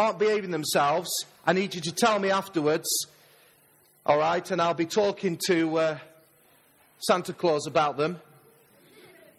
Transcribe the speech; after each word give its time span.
aren't 0.00 0.18
behaving 0.18 0.50
themselves, 0.50 1.10
I 1.46 1.52
need 1.52 1.74
you 1.74 1.80
to 1.82 1.92
tell 1.92 2.18
me 2.18 2.30
afterwards. 2.30 2.88
All 4.06 4.16
right, 4.16 4.50
and 4.50 4.60
I'll 4.60 4.72
be 4.72 4.86
talking 4.86 5.38
to 5.46 5.76
uh, 5.76 5.98
Santa 7.00 7.34
Claus 7.34 7.66
about 7.66 7.98
them. 7.98 8.18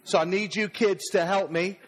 So 0.04 0.18
I 0.18 0.24
need 0.24 0.54
you 0.54 0.68
kids 0.68 1.02
to 1.10 1.26
help 1.26 1.50
me, 1.50 1.80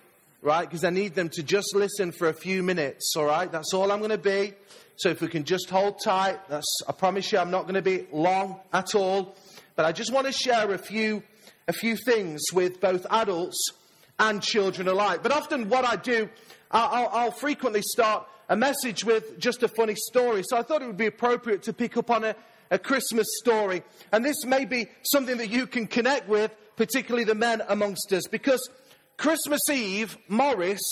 right? 0.43 0.69
Because 0.69 0.83
I 0.83 0.91
need 0.91 1.15
them 1.15 1.29
to 1.31 1.43
just 1.45 1.75
listen 1.77 2.11
for 2.11 2.29
a 2.29 2.35
few 2.35 2.65
minutes, 2.65 3.15
all 3.17 3.27
right? 3.27 3.51
That's 3.51 3.73
all 3.73 3.93
I'm 3.93 4.01
going 4.01 4.11
to 4.11 4.19
be. 4.19 4.55
So 4.97 5.09
if 5.09 5.21
we 5.21 5.29
can 5.29 5.45
just 5.45 5.71
hold 5.71 6.01
tight, 6.03 6.41
that's, 6.49 6.81
I 6.89 6.93
promise 6.93 7.31
you 7.31 7.39
I'm 7.39 7.53
not 7.53 7.63
going 7.63 7.75
to 7.75 7.83
be 7.83 8.07
long 8.13 8.59
at 8.73 8.97
all. 8.97 9.37
But 9.77 9.87
I 9.87 9.93
just 9.93 10.13
want 10.13 10.27
to 10.27 10.33
share 10.33 10.73
a 10.73 10.79
few, 10.79 11.23
a 11.69 11.73
few 11.73 11.97
things 11.97 12.43
with 12.53 12.81
both 12.81 13.07
adults 13.09 13.71
and 14.19 14.43
children 14.43 14.89
alike. 14.89 15.23
But 15.23 15.31
often 15.31 15.69
what 15.69 15.85
I 15.85 15.95
do, 15.95 16.29
I'll, 16.73 17.09
I'll 17.13 17.31
frequently 17.31 17.83
start 17.83 18.27
a 18.49 18.57
message 18.57 19.05
with 19.05 19.39
just 19.39 19.63
a 19.63 19.69
funny 19.69 19.95
story. 19.95 20.43
So 20.45 20.57
I 20.57 20.63
thought 20.63 20.83
it 20.83 20.87
would 20.87 20.97
be 20.97 21.07
appropriate 21.07 21.63
to 21.65 21.73
pick 21.73 21.97
up 21.97 22.11
on 22.11 22.25
a, 22.25 22.37
a 22.71 22.79
Christmas 22.79 23.27
story. 23.41 23.83
And 24.13 24.25
this 24.25 24.45
may 24.45 24.65
be 24.65 24.87
something 25.03 25.39
that 25.39 25.49
you 25.49 25.67
can 25.67 25.87
connect 25.87 26.29
with, 26.29 26.55
particularly 26.77 27.25
the 27.25 27.35
men 27.35 27.63
amongst 27.69 28.13
us, 28.13 28.27
because 28.31 28.69
Christmas 29.17 29.61
Eve, 29.71 30.17
Morris 30.29 30.83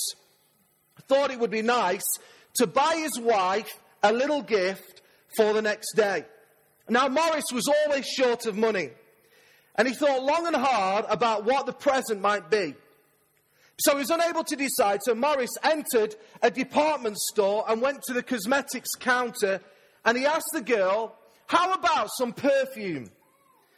thought 1.09 1.30
it 1.30 1.38
would 1.38 1.51
be 1.51 1.62
nice 1.62 2.05
to 2.55 2.66
buy 2.66 2.97
his 2.97 3.19
wife 3.19 3.70
a 4.03 4.12
little 4.12 4.42
gift 4.42 5.03
for 5.37 5.53
the 5.53 5.62
next 5.62 5.95
day. 5.95 6.25
Now, 6.89 7.09
Morris 7.09 7.45
was 7.53 7.69
always 7.69 8.06
short 8.06 8.47
of 8.47 8.56
money, 8.56 8.91
and 9.77 9.89
he 9.89 9.95
thought 9.95 10.23
long 10.23 10.47
and 10.47 10.56
hard 10.56 11.05
about 11.09 11.45
what 11.45 11.66
the 11.66 11.73
present 11.73 12.20
might 12.20 12.50
be. 12.50 12.75
So 13.84 13.92
he 13.92 13.98
was 13.98 14.10
unable 14.10 14.45
to 14.45 14.54
decide, 14.54 15.00
so 15.02 15.12
Morris 15.12 15.50
entered 15.64 16.14
a 16.41 16.52
department 16.52 17.18
store 17.18 17.64
and 17.68 17.82
went 17.82 18.02
to 18.02 18.12
the 18.12 18.22
cosmetics 18.22 18.91
counter 18.95 19.60
and 20.05 20.16
he 20.16 20.24
asked 20.24 20.50
the 20.52 20.62
girl, 20.62 21.16
How 21.48 21.72
about 21.72 22.08
some 22.16 22.33
perfume? 22.33 23.11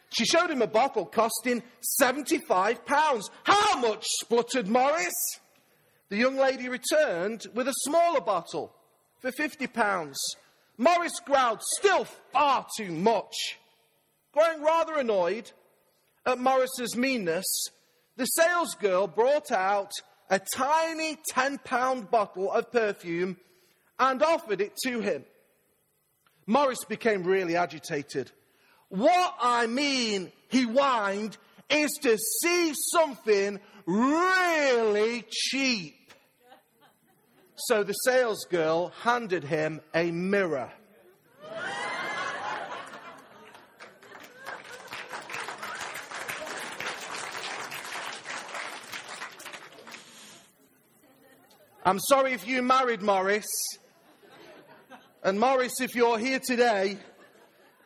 She 0.09 0.25
showed 0.25 0.51
him 0.51 0.61
a 0.61 0.67
bottle 0.67 1.07
costing 1.07 1.63
£75. 1.99 3.29
How 3.43 3.79
much? 3.79 4.05
spluttered 4.21 4.67
Morris. 4.67 5.13
The 6.09 6.17
young 6.17 6.37
lady 6.37 6.69
returned 6.69 7.47
with 7.55 7.67
a 7.67 7.73
smaller 7.79 8.21
bottle 8.21 8.75
for 9.21 9.31
£50. 9.31 10.13
Morris 10.77 11.19
growled, 11.25 11.61
Still 11.79 12.05
far 12.31 12.67
too 12.77 12.91
much. 12.91 13.57
Growing 14.33 14.61
rather 14.61 14.97
annoyed 14.97 15.51
at 16.27 16.37
Morris's 16.37 16.95
meanness, 16.95 17.45
the 18.17 18.27
salesgirl 18.39 19.13
brought 19.13 19.51
out 19.51 19.91
a 20.29 20.39
tiny 20.39 21.17
10 21.29 21.59
pound 21.59 22.09
bottle 22.09 22.51
of 22.51 22.71
perfume 22.71 23.37
and 23.99 24.23
offered 24.23 24.61
it 24.61 24.75
to 24.83 24.99
him. 24.99 25.23
Morris 26.47 26.83
became 26.85 27.23
really 27.23 27.55
agitated. 27.55 28.31
What 28.89 29.35
I 29.41 29.67
mean, 29.67 30.31
he 30.49 30.63
whined, 30.63 31.37
is 31.69 31.91
to 32.03 32.17
see 32.17 32.73
something 32.91 33.59
really 33.85 35.25
cheap. 35.29 35.95
So 37.55 37.83
the 37.83 37.95
salesgirl 38.07 38.91
handed 39.01 39.43
him 39.43 39.81
a 39.93 40.11
mirror. 40.11 40.71
I'm 51.87 51.99
sorry 51.99 52.33
if 52.33 52.47
you 52.47 52.63
married 52.63 53.03
Morris. 53.03 53.45
And 55.23 55.39
Morris, 55.39 55.79
if 55.79 55.93
you're 55.93 56.17
here 56.17 56.39
today, 56.39 56.97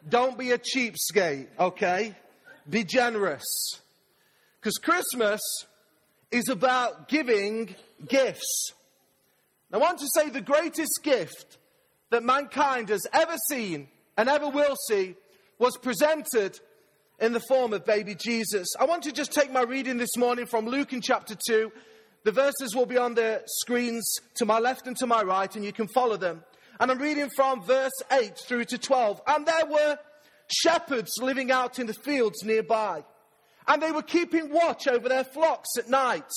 don't 0.07 0.37
be 0.37 0.51
a 0.51 0.57
cheapskate, 0.57 1.47
okay? 1.59 2.15
Be 2.69 2.85
generous. 2.85 3.43
Because 4.55 4.75
Christmas 4.75 5.41
is 6.31 6.47
about 6.47 7.09
giving 7.09 7.75
gifts. 8.07 8.71
I 9.73 9.77
want 9.77 9.99
to 9.99 10.07
say 10.15 10.29
the 10.29 10.39
greatest 10.39 11.01
gift 11.03 11.57
that 12.09 12.23
mankind 12.23 12.87
has 12.87 13.05
ever 13.11 13.35
seen 13.49 13.89
and 14.17 14.29
ever 14.29 14.47
will 14.47 14.77
see 14.87 15.15
was 15.57 15.75
presented 15.75 16.57
in 17.19 17.33
the 17.33 17.41
form 17.49 17.73
of 17.73 17.85
baby 17.85 18.15
Jesus. 18.15 18.69
I 18.79 18.85
want 18.85 19.03
to 19.03 19.11
just 19.11 19.33
take 19.33 19.51
my 19.51 19.63
reading 19.63 19.97
this 19.97 20.15
morning 20.15 20.45
from 20.45 20.67
Luke 20.67 20.93
in 20.93 21.01
chapter 21.01 21.35
2 21.35 21.69
the 22.23 22.31
verses 22.31 22.75
will 22.75 22.85
be 22.85 22.97
on 22.97 23.15
the 23.15 23.41
screens 23.45 24.17
to 24.35 24.45
my 24.45 24.59
left 24.59 24.87
and 24.87 24.97
to 24.97 25.07
my 25.07 25.21
right, 25.21 25.53
and 25.55 25.63
you 25.63 25.71
can 25.71 25.87
follow 25.87 26.17
them. 26.17 26.43
And 26.79 26.91
I'm 26.91 26.99
reading 26.99 27.29
from 27.35 27.63
verse 27.63 27.91
8 28.11 28.37
through 28.37 28.65
to 28.65 28.77
12. 28.77 29.21
And 29.27 29.45
there 29.45 29.65
were 29.65 29.97
shepherds 30.51 31.11
living 31.21 31.51
out 31.51 31.79
in 31.79 31.87
the 31.87 31.93
fields 31.93 32.43
nearby, 32.43 33.03
and 33.67 33.81
they 33.81 33.91
were 33.91 34.01
keeping 34.01 34.51
watch 34.51 34.87
over 34.87 35.07
their 35.07 35.23
flocks 35.23 35.77
at 35.77 35.89
night. 35.89 36.31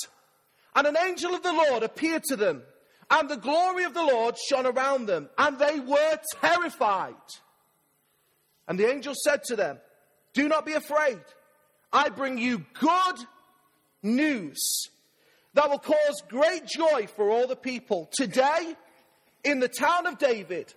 And 0.75 0.87
an 0.87 0.97
angel 0.97 1.34
of 1.34 1.43
the 1.43 1.53
Lord 1.53 1.82
appeared 1.82 2.25
to 2.25 2.37
them, 2.37 2.62
and 3.10 3.28
the 3.28 3.37
glory 3.37 3.84
of 3.84 3.94
the 3.94 4.04
Lord 4.04 4.37
shone 4.38 4.66
around 4.66 5.06
them, 5.06 5.28
and 5.37 5.59
they 5.59 5.81
were 5.81 6.19
terrified. 6.41 7.14
And 8.69 8.78
the 8.78 8.91
angel 8.91 9.14
said 9.14 9.43
to 9.44 9.56
them, 9.56 9.78
Do 10.32 10.49
not 10.49 10.64
be 10.64 10.72
afraid. 10.72 11.20
I 11.93 12.09
bring 12.09 12.38
you 12.38 12.64
good 12.81 13.16
news 14.03 14.88
that 15.54 15.68
will 15.68 15.78
cause 15.78 16.22
great 16.28 16.66
joy 16.66 17.06
for 17.14 17.30
all 17.30 17.46
the 17.46 17.56
people. 17.56 18.08
Today, 18.12 18.74
in 19.44 19.60
the 19.60 19.68
town 19.68 20.06
of 20.06 20.18
David, 20.18 20.72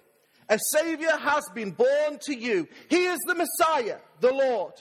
a 0.49 0.59
Savior 0.73 1.15
has 1.17 1.43
been 1.53 1.71
born 1.71 2.19
to 2.21 2.35
you. 2.35 2.67
He 2.89 3.05
is 3.05 3.19
the 3.25 3.35
Messiah, 3.35 3.97
the 4.19 4.33
Lord. 4.33 4.73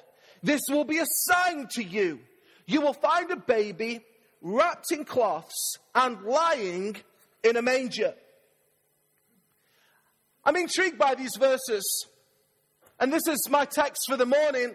This 0.43 0.60
will 0.69 0.84
be 0.84 0.99
a 0.99 1.06
sign 1.06 1.69
to 1.72 1.82
you. 1.82 2.21
You 2.66 2.81
will 2.81 2.93
find 2.93 3.31
a 3.31 3.37
baby 3.37 4.00
wrapped 4.43 4.93
in 4.93 5.05
cloths 5.05 5.78
and 5.94 6.22
lying 6.22 6.97
in 7.43 7.56
a 7.56 7.62
manger. 7.62 8.15
I'm 10.44 10.56
intrigued 10.56 10.99
by 10.99 11.15
these 11.15 11.37
verses, 11.38 12.06
and 13.00 13.11
this 13.11 13.26
is 13.26 13.49
my 13.49 13.65
text 13.65 14.03
for 14.06 14.16
the 14.16 14.26
morning. 14.26 14.75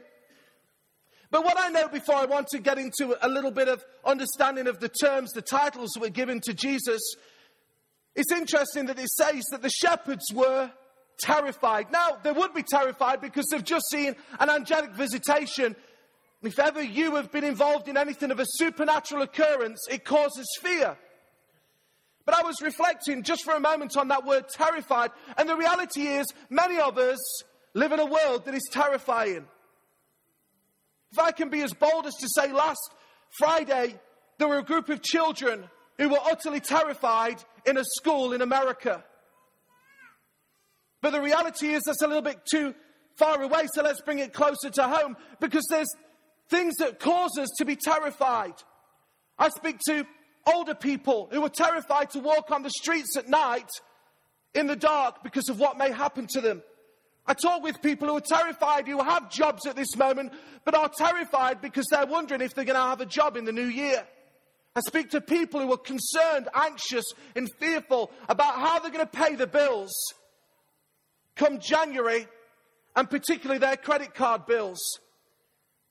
But 1.31 1.43
what 1.43 1.57
I 1.59 1.69
know 1.69 1.87
before 1.87 2.15
I 2.15 2.25
want 2.25 2.47
to 2.49 2.59
get 2.59 2.79
into 2.79 3.15
a 3.21 3.29
little 3.29 3.51
bit 3.51 3.67
of 3.67 3.85
understanding 4.03 4.67
of 4.67 4.79
the 4.79 4.89
terms, 4.89 5.31
the 5.31 5.41
titles 5.41 5.91
were 5.99 6.09
given 6.09 6.41
to 6.41 6.53
Jesus, 6.53 7.01
it's 8.15 8.31
interesting 8.31 8.87
that 8.87 8.99
it 8.99 9.09
says 9.09 9.45
that 9.51 9.61
the 9.61 9.69
shepherds 9.69 10.33
were 10.33 10.71
terrified. 11.19 11.91
Now, 11.91 12.17
they 12.23 12.31
would 12.31 12.53
be 12.53 12.63
terrified 12.63 13.21
because 13.21 13.45
they've 13.47 13.63
just 13.63 13.89
seen 13.89 14.15
an 14.39 14.49
angelic 14.49 14.91
visitation. 14.91 15.75
If 16.41 16.57
ever 16.57 16.81
you 16.81 17.15
have 17.15 17.31
been 17.31 17.43
involved 17.43 17.87
in 17.87 17.97
anything 17.97 18.31
of 18.31 18.39
a 18.39 18.45
supernatural 18.45 19.21
occurrence, 19.21 19.85
it 19.89 20.05
causes 20.05 20.47
fear. 20.61 20.97
But 22.25 22.35
I 22.35 22.41
was 22.43 22.61
reflecting 22.61 23.23
just 23.23 23.43
for 23.43 23.53
a 23.53 23.59
moment 23.59 23.97
on 23.97 24.07
that 24.09 24.25
word 24.25 24.49
terrified, 24.49 25.11
and 25.37 25.47
the 25.47 25.55
reality 25.55 26.07
is, 26.07 26.27
many 26.49 26.79
of 26.79 26.97
us 26.97 27.19
live 27.73 27.91
in 27.91 27.99
a 27.99 28.05
world 28.05 28.45
that 28.45 28.55
is 28.55 28.67
terrifying. 28.71 29.45
If 31.11 31.19
I 31.19 31.31
can 31.31 31.49
be 31.49 31.61
as 31.61 31.73
bold 31.73 32.05
as 32.05 32.15
to 32.15 32.27
say, 32.29 32.51
last 32.51 32.93
Friday, 33.37 33.95
there 34.37 34.47
were 34.47 34.59
a 34.59 34.63
group 34.63 34.89
of 34.89 35.01
children 35.01 35.63
who 35.97 36.09
were 36.09 36.19
utterly 36.23 36.59
terrified 36.59 37.43
in 37.65 37.77
a 37.77 37.83
school 37.83 38.33
in 38.33 38.41
America. 38.41 39.03
But 41.01 41.11
the 41.11 41.21
reality 41.21 41.69
is 41.69 41.83
that's 41.85 42.01
a 42.01 42.07
little 42.07 42.21
bit 42.21 42.39
too 42.49 42.73
far 43.17 43.41
away, 43.41 43.67
so 43.73 43.83
let's 43.83 44.01
bring 44.01 44.19
it 44.19 44.33
closer 44.33 44.69
to 44.69 44.83
home 44.83 45.17
because 45.39 45.65
there's 45.69 45.89
things 46.49 46.75
that 46.77 46.99
cause 46.99 47.37
us 47.37 47.49
to 47.57 47.65
be 47.65 47.75
terrified. 47.75 48.53
I 49.37 49.49
speak 49.49 49.79
to 49.87 50.05
older 50.45 50.75
people 50.75 51.29
who 51.31 51.43
are 51.43 51.49
terrified 51.49 52.09
to 52.11 52.19
walk 52.19 52.51
on 52.51 52.63
the 52.63 52.69
streets 52.69 53.15
at 53.17 53.27
night 53.27 53.69
in 54.53 54.67
the 54.67 54.75
dark 54.75 55.23
because 55.23 55.49
of 55.49 55.59
what 55.59 55.77
may 55.77 55.91
happen 55.91 56.27
to 56.27 56.41
them. 56.41 56.61
I 57.29 57.35
talk 57.35 57.61
with 57.61 57.79
people 57.83 58.07
who 58.07 58.17
are 58.17 58.21
terrified, 58.21 58.87
who 58.87 59.03
have 59.03 59.29
jobs 59.29 59.67
at 59.67 59.75
this 59.75 59.95
moment, 59.95 60.33
but 60.65 60.73
are 60.73 60.89
terrified 60.89 61.61
because 61.61 61.85
they're 61.91 62.07
wondering 62.07 62.41
if 62.41 62.55
they're 62.55 62.65
going 62.65 62.75
to 62.75 62.81
have 62.81 63.01
a 63.01 63.05
job 63.05 63.37
in 63.37 63.45
the 63.45 63.51
new 63.51 63.67
year. 63.67 64.03
I 64.75 64.79
speak 64.79 65.11
to 65.11 65.21
people 65.21 65.61
who 65.61 65.71
are 65.71 65.77
concerned, 65.77 66.49
anxious, 66.55 67.05
and 67.35 67.47
fearful 67.59 68.09
about 68.27 68.55
how 68.55 68.79
they're 68.79 68.89
going 68.89 69.05
to 69.05 69.11
pay 69.11 69.35
the 69.35 69.45
bills 69.45 69.93
come 71.35 71.59
January, 71.59 72.27
and 72.95 73.07
particularly 73.07 73.59
their 73.59 73.77
credit 73.77 74.15
card 74.15 74.47
bills. 74.47 74.81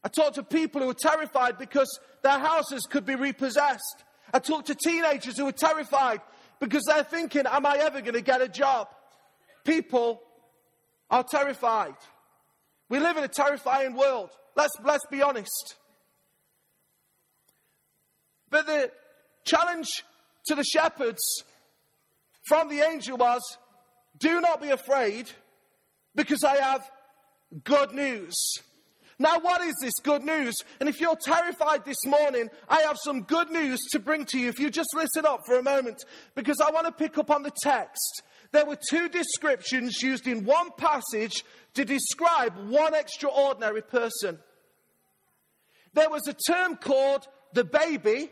I 0.02 0.08
talk 0.08 0.34
to 0.34 0.42
people 0.42 0.82
who 0.82 0.90
are 0.90 0.94
terrified 0.94 1.56
because 1.56 2.00
their 2.22 2.38
houses 2.40 2.82
could 2.90 3.06
be 3.06 3.14
repossessed. 3.14 4.04
I 4.34 4.40
talk 4.40 4.64
to 4.64 4.74
teenagers 4.74 5.38
who 5.38 5.46
are 5.46 5.52
terrified 5.52 6.20
because 6.58 6.82
they're 6.88 7.04
thinking, 7.04 7.44
Am 7.46 7.64
I 7.64 7.76
ever 7.76 8.00
going 8.00 8.14
to 8.14 8.22
get 8.22 8.42
a 8.42 8.48
job? 8.48 8.88
People 9.64 10.20
are 11.10 11.24
terrified. 11.24 11.94
We 12.88 12.98
live 12.98 13.16
in 13.16 13.24
a 13.24 13.28
terrifying 13.28 13.94
world. 13.94 14.30
Let's, 14.56 14.72
let's 14.84 15.06
be 15.10 15.22
honest. 15.22 15.76
But 18.50 18.66
the 18.66 18.90
challenge 19.44 19.88
to 20.46 20.54
the 20.54 20.64
shepherds 20.64 21.22
from 22.46 22.68
the 22.68 22.80
angel 22.80 23.18
was, 23.18 23.42
Do 24.18 24.40
not 24.40 24.62
be 24.62 24.70
afraid, 24.70 25.30
because 26.14 26.42
I 26.44 26.56
have 26.56 26.90
good 27.64 27.92
news. 27.92 28.34
Now, 29.20 29.40
what 29.40 29.60
is 29.62 29.74
this 29.82 29.94
good 30.02 30.22
news? 30.22 30.54
And 30.78 30.88
if 30.88 31.00
you're 31.00 31.16
terrified 31.16 31.84
this 31.84 32.06
morning, 32.06 32.48
I 32.68 32.82
have 32.82 32.96
some 33.02 33.22
good 33.22 33.50
news 33.50 33.80
to 33.90 33.98
bring 33.98 34.24
to 34.26 34.38
you. 34.38 34.48
If 34.48 34.60
you 34.60 34.70
just 34.70 34.90
listen 34.94 35.26
up 35.26 35.40
for 35.44 35.58
a 35.58 35.62
moment, 35.62 36.04
because 36.36 36.60
I 36.60 36.70
want 36.70 36.86
to 36.86 36.92
pick 36.92 37.18
up 37.18 37.30
on 37.30 37.42
the 37.42 37.50
text. 37.62 38.22
There 38.50 38.64
were 38.64 38.78
two 38.90 39.08
descriptions 39.08 40.02
used 40.02 40.26
in 40.26 40.44
one 40.44 40.70
passage 40.76 41.44
to 41.74 41.84
describe 41.84 42.56
one 42.68 42.94
extraordinary 42.94 43.82
person. 43.82 44.38
There 45.92 46.08
was 46.08 46.26
a 46.26 46.34
term 46.50 46.76
called 46.76 47.26
the 47.52 47.64
baby 47.64 48.30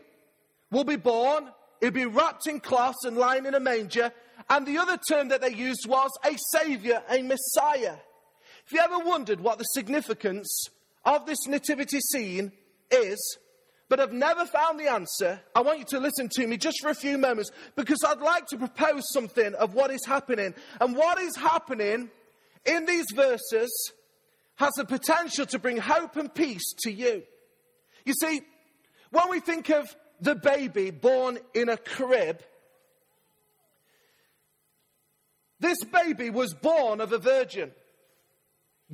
will 0.71 0.83
be 0.83 0.95
born, 0.95 1.49
he'll 1.79 1.91
be 1.91 2.05
wrapped 2.05 2.47
in 2.47 2.59
cloths 2.59 3.05
and 3.05 3.17
lying 3.17 3.45
in 3.45 3.55
a 3.55 3.59
manger. 3.59 4.11
And 4.49 4.65
the 4.65 4.77
other 4.77 4.97
term 5.09 5.29
that 5.29 5.41
they 5.41 5.53
used 5.53 5.87
was 5.87 6.11
a 6.25 6.37
savior, 6.53 7.03
a 7.09 7.21
messiah. 7.21 7.97
If 8.65 8.73
you 8.73 8.79
ever 8.79 8.99
wondered 8.99 9.39
what 9.39 9.57
the 9.57 9.63
significance 9.63 10.67
of 11.05 11.25
this 11.25 11.47
nativity 11.47 11.99
scene 11.99 12.51
is, 12.91 13.37
but 13.89 13.99
have 13.99 14.11
never 14.11 14.45
found 14.45 14.79
the 14.79 14.91
answer, 14.91 15.39
I 15.55 15.61
want 15.61 15.79
you 15.79 15.85
to 15.85 15.99
listen 15.99 16.27
to 16.33 16.45
me 16.45 16.57
just 16.57 16.81
for 16.81 16.89
a 16.89 16.95
few 16.95 17.17
moments 17.17 17.51
because 17.75 17.99
I'd 18.05 18.19
like 18.19 18.45
to 18.47 18.57
propose 18.57 19.03
something 19.13 19.53
of 19.55 19.73
what 19.73 19.91
is 19.91 20.05
happening. 20.05 20.53
And 20.81 20.95
what 20.95 21.19
is 21.19 21.35
happening 21.37 22.09
in 22.65 22.85
these 22.85 23.05
verses 23.15 23.93
has 24.55 24.73
the 24.75 24.85
potential 24.85 25.45
to 25.45 25.59
bring 25.59 25.77
hope 25.77 26.17
and 26.17 26.33
peace 26.33 26.73
to 26.79 26.91
you. 26.91 27.23
You 28.05 28.13
see, 28.13 28.41
when 29.11 29.29
we 29.29 29.39
think 29.39 29.69
of 29.69 29.87
the 30.19 30.35
baby 30.35 30.91
born 30.91 31.37
in 31.53 31.69
a 31.69 31.77
crib, 31.77 32.41
this 35.59 35.77
baby 35.85 36.29
was 36.29 36.53
born 36.53 36.99
of 36.99 37.13
a 37.13 37.17
virgin. 37.17 37.71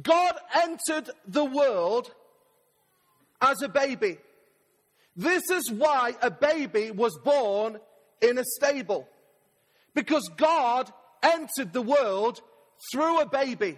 God 0.01 0.35
entered 0.55 1.09
the 1.27 1.45
world 1.45 2.11
as 3.41 3.61
a 3.61 3.69
baby. 3.69 4.17
This 5.15 5.49
is 5.49 5.71
why 5.71 6.15
a 6.21 6.31
baby 6.31 6.91
was 6.91 7.17
born 7.23 7.79
in 8.21 8.37
a 8.37 8.43
stable. 8.43 9.07
Because 9.93 10.29
God 10.37 10.91
entered 11.21 11.71
the 11.71 11.81
world 11.81 12.41
through 12.91 13.19
a 13.19 13.25
baby. 13.25 13.77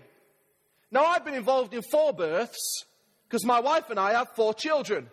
Now, 0.92 1.04
I've 1.06 1.26
been 1.26 1.34
involved 1.34 1.74
in 1.74 1.82
four 1.92 2.14
births 2.14 2.86
because 3.28 3.46
my 3.46 3.60
wife 3.60 3.90
and 3.90 4.00
I 4.00 4.14
have 4.14 4.30
four 4.36 4.54
children 4.54 5.10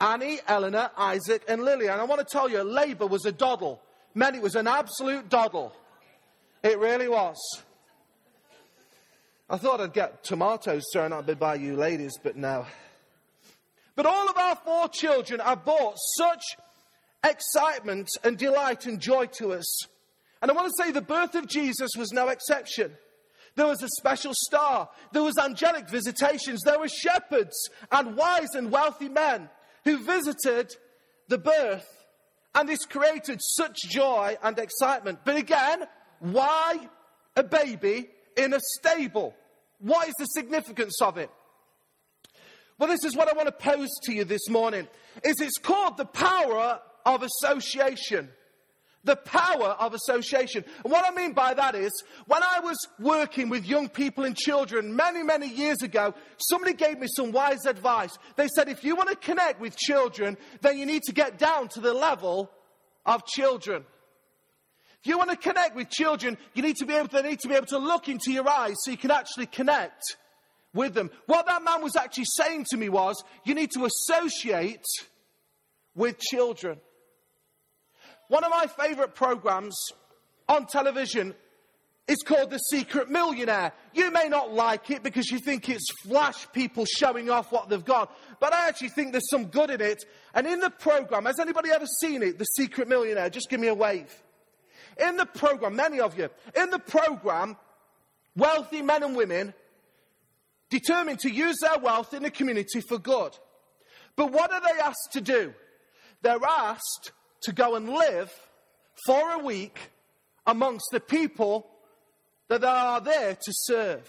Annie, 0.00 0.40
Eleanor, 0.46 0.90
Isaac, 0.96 1.42
and 1.48 1.64
Lily. 1.64 1.88
And 1.88 2.00
I 2.00 2.04
want 2.04 2.20
to 2.20 2.26
tell 2.30 2.50
you, 2.50 2.62
Labour 2.62 3.06
was 3.06 3.24
a 3.24 3.32
doddle. 3.32 3.80
Man, 4.14 4.34
it 4.34 4.42
was 4.42 4.54
an 4.54 4.66
absolute 4.66 5.28
doddle. 5.28 5.74
It 6.62 6.78
really 6.78 7.08
was. 7.08 7.36
I 9.48 9.56
thought 9.56 9.80
I'd 9.80 9.92
get 9.92 10.22
tomatoes 10.22 10.84
thrown 10.92 11.12
at 11.12 11.26
me 11.26 11.34
by 11.34 11.54
you 11.54 11.76
ladies, 11.76 12.18
but 12.22 12.36
no. 12.36 12.66
But 13.96 14.06
all 14.06 14.28
of 14.28 14.36
our 14.36 14.56
four 14.56 14.88
children 14.88 15.40
have 15.40 15.64
brought 15.64 15.96
such 16.18 16.42
excitement 17.24 18.08
and 18.22 18.38
delight 18.38 18.86
and 18.86 19.00
joy 19.00 19.26
to 19.38 19.52
us. 19.52 19.86
And 20.40 20.50
I 20.50 20.54
want 20.54 20.68
to 20.68 20.82
say 20.84 20.92
the 20.92 21.00
birth 21.00 21.34
of 21.34 21.48
Jesus 21.48 21.90
was 21.96 22.12
no 22.12 22.28
exception. 22.28 22.92
There 23.56 23.66
was 23.66 23.82
a 23.82 23.88
special 23.88 24.32
star. 24.34 24.90
There 25.12 25.22
was 25.22 25.38
angelic 25.38 25.88
visitations. 25.88 26.60
There 26.62 26.78
were 26.78 26.88
shepherds 26.88 27.70
and 27.90 28.16
wise 28.16 28.54
and 28.54 28.70
wealthy 28.70 29.08
men 29.08 29.48
who 29.84 30.04
visited 30.04 30.76
the 31.28 31.38
birth. 31.38 31.88
And 32.54 32.68
this 32.68 32.84
created 32.84 33.40
such 33.42 33.76
joy 33.88 34.36
and 34.42 34.58
excitement. 34.58 35.20
But 35.24 35.36
again, 35.36 35.84
why 36.20 36.88
a 37.34 37.42
baby 37.42 38.08
in 38.36 38.52
a 38.52 38.60
stable. 38.78 39.34
What 39.78 40.08
is 40.08 40.14
the 40.18 40.26
significance 40.26 41.00
of 41.00 41.18
it? 41.18 41.30
Well, 42.78 42.88
this 42.88 43.04
is 43.04 43.16
what 43.16 43.28
I 43.28 43.32
want 43.32 43.46
to 43.46 43.52
pose 43.52 43.88
to 44.04 44.12
you 44.12 44.24
this 44.24 44.48
morning. 44.48 44.86
Is 45.24 45.40
it's 45.40 45.58
called 45.58 45.96
the 45.96 46.04
power 46.04 46.80
of 47.06 47.22
association. 47.22 48.28
The 49.04 49.16
power 49.16 49.68
of 49.78 49.94
association. 49.94 50.64
And 50.82 50.92
what 50.92 51.04
I 51.10 51.14
mean 51.14 51.32
by 51.32 51.54
that 51.54 51.74
is, 51.74 51.92
when 52.26 52.42
I 52.42 52.60
was 52.60 52.76
working 52.98 53.48
with 53.48 53.64
young 53.64 53.88
people 53.88 54.24
and 54.24 54.36
children 54.36 54.94
many, 54.96 55.22
many 55.22 55.48
years 55.48 55.80
ago, 55.80 56.12
somebody 56.38 56.74
gave 56.74 56.98
me 56.98 57.06
some 57.08 57.30
wise 57.30 57.64
advice. 57.66 58.18
They 58.34 58.48
said, 58.48 58.68
if 58.68 58.82
you 58.84 58.96
want 58.96 59.08
to 59.08 59.16
connect 59.16 59.60
with 59.60 59.76
children, 59.76 60.36
then 60.60 60.76
you 60.76 60.84
need 60.84 61.02
to 61.04 61.12
get 61.12 61.38
down 61.38 61.68
to 61.68 61.80
the 61.80 61.94
level 61.94 62.50
of 63.06 63.24
children. 63.26 63.84
If 65.00 65.06
you 65.06 65.16
want 65.16 65.30
to 65.30 65.36
connect 65.36 65.76
with 65.76 65.88
children, 65.88 66.36
you 66.54 66.62
need 66.62 66.76
to 66.76 66.84
be 66.84 66.94
able 66.94 67.08
to, 67.08 67.22
they 67.22 67.28
need 67.30 67.40
to 67.40 67.48
be 67.48 67.54
able 67.54 67.66
to 67.66 67.78
look 67.78 68.08
into 68.08 68.32
your 68.32 68.48
eyes 68.48 68.74
so 68.80 68.90
you 68.90 68.96
can 68.96 69.12
actually 69.12 69.46
connect 69.46 70.16
with 70.76 70.94
them. 70.94 71.10
What 71.26 71.46
that 71.46 71.64
man 71.64 71.82
was 71.82 71.96
actually 71.96 72.26
saying 72.26 72.66
to 72.70 72.76
me 72.76 72.88
was, 72.88 73.22
you 73.44 73.54
need 73.54 73.72
to 73.72 73.84
associate 73.84 74.84
with 75.94 76.18
children. 76.18 76.78
One 78.28 78.44
of 78.44 78.50
my 78.50 78.66
favorite 78.66 79.14
programs 79.14 79.76
on 80.48 80.66
television 80.66 81.34
is 82.08 82.18
called 82.24 82.50
The 82.50 82.58
Secret 82.58 83.10
Millionaire. 83.10 83.72
You 83.92 84.12
may 84.12 84.28
not 84.28 84.52
like 84.52 84.90
it 84.90 85.02
because 85.02 85.30
you 85.30 85.38
think 85.38 85.68
it's 85.68 85.90
flash 86.04 86.46
people 86.52 86.84
showing 86.84 87.30
off 87.30 87.50
what 87.50 87.68
they've 87.68 87.84
got, 87.84 88.16
but 88.38 88.52
I 88.52 88.68
actually 88.68 88.90
think 88.90 89.12
there's 89.12 89.28
some 89.28 89.46
good 89.46 89.70
in 89.70 89.80
it. 89.80 90.04
And 90.34 90.46
in 90.46 90.60
the 90.60 90.70
program, 90.70 91.24
has 91.24 91.40
anybody 91.40 91.70
ever 91.70 91.86
seen 92.00 92.22
it, 92.22 92.38
The 92.38 92.44
Secret 92.44 92.86
Millionaire? 92.86 93.30
Just 93.30 93.50
give 93.50 93.58
me 93.58 93.68
a 93.68 93.74
wave. 93.74 94.12
In 94.98 95.16
the 95.16 95.26
program, 95.26 95.76
many 95.76 96.00
of 96.00 96.16
you, 96.16 96.30
in 96.56 96.70
the 96.70 96.78
program, 96.78 97.56
wealthy 98.36 98.82
men 98.82 99.02
and 99.02 99.16
women 99.16 99.52
determined 100.70 101.20
to 101.20 101.30
use 101.30 101.56
their 101.60 101.78
wealth 101.78 102.14
in 102.14 102.22
the 102.22 102.30
community 102.30 102.80
for 102.80 102.98
good. 102.98 103.36
But 104.16 104.32
what 104.32 104.52
are 104.52 104.60
they 104.60 104.80
asked 104.80 105.12
to 105.12 105.20
do? 105.20 105.54
They're 106.22 106.44
asked 106.44 107.12
to 107.42 107.52
go 107.52 107.76
and 107.76 107.88
live 107.88 108.32
for 109.06 109.32
a 109.32 109.38
week 109.38 109.78
amongst 110.46 110.86
the 110.90 111.00
people 111.00 111.66
that 112.48 112.64
are 112.64 113.00
there 113.00 113.34
to 113.34 113.52
serve. 113.52 114.08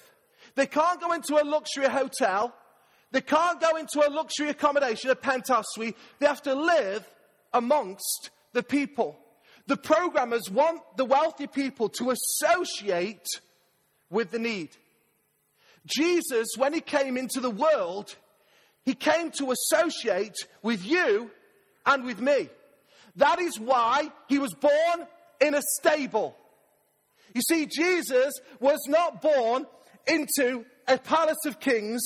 They 0.56 0.68
can't 0.68 1.02
go 1.02 1.12
into 1.12 1.42
a 1.42 1.44
luxury 1.44 1.88
hotel. 1.88 2.54
They 3.12 3.22
can't 3.22 3.60
go 3.60 3.76
into 3.76 4.06
a 4.06 4.10
luxury 4.10 4.50
accommodation, 4.50 5.10
a 5.10 5.16
penthouse 5.16 5.66
suite. 5.70 5.98
They 6.20 6.28
have 6.28 6.42
to 6.44 6.56
live 6.56 7.08
amongst 7.54 8.30
the 8.54 8.64
people. 8.64 9.18
The 9.68 9.78
programmers 9.78 10.50
want 10.50 10.82
the 10.96 11.06
wealthy 11.06 11.48
people 11.48 11.90
to 11.90 12.12
associate 12.12 13.26
with 14.10 14.32
the 14.32 14.40
need. 14.40 14.70
Jesus, 15.88 16.48
when 16.58 16.74
he 16.74 16.82
came 16.82 17.18
into 17.18 17.40
the 17.40 17.50
world, 17.50 18.16
he 18.84 18.94
came 18.94 19.32
to 19.32 19.52
associate 19.52 20.36
with 20.62 20.86
you 20.86 21.32
and 21.86 22.04
with 22.04 22.20
me. 22.20 22.50
That 23.16 23.40
is 23.40 23.60
why 23.60 24.12
he 24.28 24.40
was 24.40 24.54
born 24.54 25.08
in 25.42 25.54
a 25.54 25.62
stable. 25.80 26.36
You 27.34 27.42
see, 27.42 27.66
Jesus 27.66 28.34
was 28.60 28.80
not 28.88 29.22
born 29.22 29.66
into 30.08 30.66
a 30.88 30.98
palace 30.98 31.46
of 31.46 31.60
kings. 31.60 32.02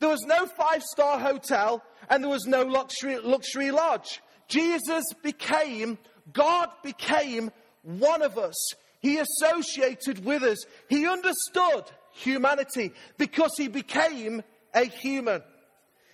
There 0.00 0.08
was 0.08 0.22
no 0.22 0.46
five 0.46 0.82
star 0.82 1.18
hotel 1.18 1.82
and 2.10 2.22
there 2.22 2.30
was 2.30 2.46
no 2.46 2.62
luxury, 2.62 3.18
luxury 3.18 3.70
lodge. 3.70 4.20
Jesus 4.48 5.04
became 5.22 5.98
God 6.32 6.70
became 6.82 7.50
one 7.82 8.22
of 8.22 8.38
us. 8.38 8.56
He 9.00 9.18
associated 9.18 10.24
with 10.24 10.42
us. 10.42 10.64
He 10.88 11.06
understood 11.06 11.84
humanity 12.16 12.92
because 13.18 13.52
he 13.56 13.68
became 13.68 14.42
a 14.74 14.84
human. 14.84 15.42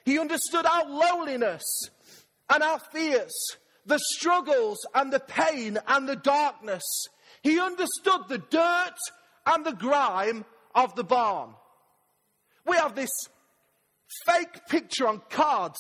He 0.05 0.19
understood 0.19 0.67
our 0.67 0.87
loneliness 0.89 1.63
and 2.51 2.63
our 2.63 2.79
fears, 2.93 3.35
the 3.87 3.99
struggles 3.99 4.79
and 4.95 5.13
the 5.13 5.21
pain 5.21 5.79
and 5.87 6.09
the 6.09 6.17
darkness. 6.17 6.83
He 7.43 7.59
understood 7.59 8.23
the 8.29 8.43
dirt 8.51 8.99
and 9.47 9.65
the 9.65 9.73
grime 9.73 10.45
of 10.75 10.95
the 10.95 11.05
barn. 11.05 11.55
We 12.67 12.77
have 12.77 12.95
this 12.95 13.11
fake 14.27 14.67
picture 14.69 15.09
on 15.09 15.23
cards 15.31 15.79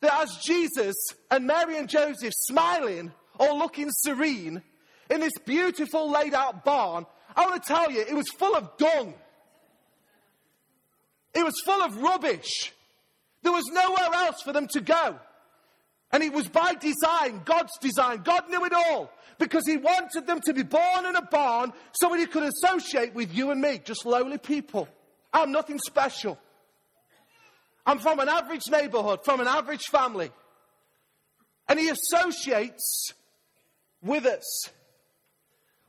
that 0.00 0.12
has 0.12 0.36
Jesus 0.44 0.96
and 1.30 1.46
Mary 1.46 1.78
and 1.78 1.88
Joseph 1.88 2.32
smiling 2.34 3.12
or 3.38 3.52
looking 3.54 3.88
serene 3.90 4.62
in 5.10 5.20
this 5.20 5.32
beautiful 5.44 6.10
laid 6.10 6.34
out 6.34 6.64
barn, 6.64 7.06
I 7.36 7.44
want 7.44 7.62
to 7.62 7.68
tell 7.68 7.90
you, 7.90 8.00
it 8.00 8.14
was 8.14 8.28
full 8.38 8.54
of 8.54 8.76
dung. 8.78 9.14
It 11.34 11.44
was 11.44 11.54
full 11.64 11.82
of 11.82 11.96
rubbish. 12.02 12.72
There 13.42 13.52
was 13.52 13.64
nowhere 13.72 14.14
else 14.14 14.42
for 14.42 14.52
them 14.52 14.68
to 14.68 14.80
go. 14.80 15.18
And 16.12 16.22
it 16.22 16.32
was 16.32 16.46
by 16.46 16.74
design, 16.74 17.40
God's 17.44 17.76
design. 17.80 18.22
God 18.22 18.48
knew 18.50 18.64
it 18.64 18.72
all 18.72 19.10
because 19.38 19.66
He 19.66 19.78
wanted 19.78 20.26
them 20.26 20.40
to 20.44 20.52
be 20.52 20.62
born 20.62 21.06
in 21.06 21.16
a 21.16 21.22
barn 21.22 21.72
so 21.92 22.12
He 22.12 22.26
could 22.26 22.42
associate 22.42 23.14
with 23.14 23.34
you 23.34 23.50
and 23.50 23.60
me, 23.60 23.80
just 23.82 24.04
lowly 24.04 24.38
people. 24.38 24.88
I'm 25.32 25.52
nothing 25.52 25.78
special. 25.78 26.38
I'm 27.86 27.98
from 27.98 28.20
an 28.20 28.28
average 28.28 28.68
neighborhood, 28.70 29.24
from 29.24 29.40
an 29.40 29.48
average 29.48 29.86
family. 29.86 30.30
And 31.66 31.80
He 31.80 31.88
associates 31.88 33.14
with 34.02 34.26
us. 34.26 34.68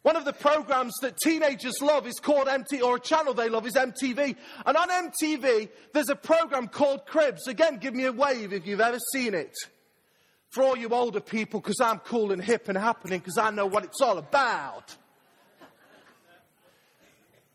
One 0.04 0.18
of 0.18 0.26
the 0.26 0.34
programs 0.34 0.94
that 1.02 1.16
teenagers 1.18 1.82
love 1.82 2.06
is 2.06 2.20
called 2.20 2.48
MTV, 2.48 2.84
or 2.84 2.98
a 2.98 3.00
channel 3.00 3.34
they 3.34 3.48
love 3.48 3.66
is 3.66 3.74
MTV. 3.74 4.36
And 4.66 4.78
on 4.78 4.90
MTV, 4.90 5.70
there's 5.94 6.10
a 6.10 6.16
program 6.16 6.68
called 6.68 7.06
Cribs. 7.06 7.48
Again, 7.48 7.78
give 7.78 7.96
me 7.96 8.04
a 8.06 8.12
wave 8.12 8.52
if 8.52 8.68
you've 8.68 8.82
ever 8.82 9.00
seen 9.14 9.34
it. 9.34 9.56
For 10.50 10.62
all 10.62 10.78
you 10.78 10.90
older 10.90 11.22
people, 11.22 11.62
because 11.62 11.80
I'm 11.80 12.00
cool 12.00 12.34
and 12.34 12.44
hip 12.44 12.68
and 12.68 12.78
happening, 12.78 13.20
because 13.20 13.38
I 13.38 13.50
know 13.50 13.66
what 13.66 13.86
it's 13.86 14.02
all 14.02 14.18
about. 14.18 14.96